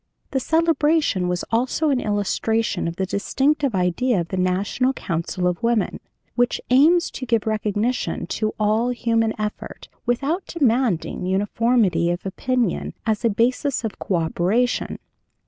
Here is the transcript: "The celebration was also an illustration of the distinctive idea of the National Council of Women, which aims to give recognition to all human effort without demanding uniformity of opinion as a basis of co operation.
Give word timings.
"The 0.31 0.39
celebration 0.39 1.27
was 1.27 1.43
also 1.51 1.91
an 1.91 1.99
illustration 1.99 2.87
of 2.87 2.95
the 2.95 3.05
distinctive 3.05 3.75
idea 3.75 4.19
of 4.19 4.29
the 4.29 4.35
National 4.37 4.93
Council 4.93 5.45
of 5.45 5.61
Women, 5.61 5.99
which 6.33 6.59
aims 6.71 7.11
to 7.11 7.25
give 7.27 7.45
recognition 7.45 8.25
to 8.41 8.55
all 8.59 8.89
human 8.89 9.31
effort 9.39 9.89
without 10.07 10.47
demanding 10.47 11.27
uniformity 11.27 12.09
of 12.09 12.25
opinion 12.25 12.95
as 13.05 13.23
a 13.23 13.29
basis 13.29 13.83
of 13.83 13.99
co 13.99 14.15
operation. 14.15 14.97